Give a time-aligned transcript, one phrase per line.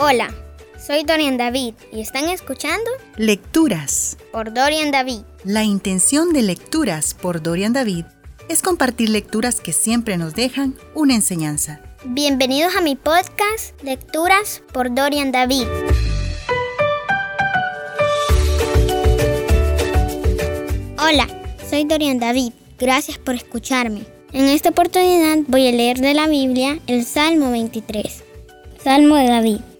[0.00, 0.32] Hola,
[0.78, 5.22] soy Dorian David y están escuchando Lecturas por Dorian David.
[5.42, 8.04] La intención de Lecturas por Dorian David
[8.48, 11.80] es compartir lecturas que siempre nos dejan una enseñanza.
[12.04, 15.66] Bienvenidos a mi podcast Lecturas por Dorian David.
[20.96, 21.26] Hola,
[21.68, 22.52] soy Dorian David.
[22.78, 24.06] Gracias por escucharme.
[24.32, 28.22] En esta oportunidad voy a leer de la Biblia el Salmo 23.
[28.84, 29.58] Salmo de David.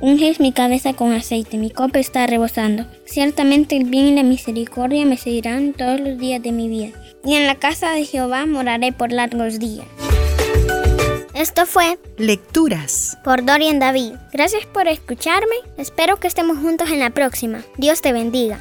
[0.00, 2.84] Unges mi cabeza con aceite, mi copa está rebosando.
[3.04, 6.98] Ciertamente el bien y la misericordia me seguirán todos los días de mi vida.
[7.24, 9.86] Y en la casa de Jehová moraré por largos días.
[11.34, 14.14] Esto fue Lecturas por Dorian David.
[14.32, 15.56] Gracias por escucharme.
[15.76, 17.62] Espero que estemos juntos en la próxima.
[17.76, 18.58] Dios te bendiga.